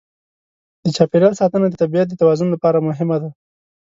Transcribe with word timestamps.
د 0.83 0.85
چاپېریال 0.97 1.33
ساتنه 1.41 1.65
د 1.69 1.73
طبیعت 1.83 2.07
د 2.09 2.13
توازن 2.21 2.47
لپاره 2.51 2.85
مهمه 2.87 3.17
ده. 3.23 3.29